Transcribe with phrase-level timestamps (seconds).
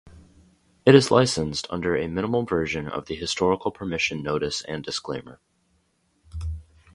[0.83, 5.39] It is licensed under a minimal version of the Historical Permission Notice and Disclaimer.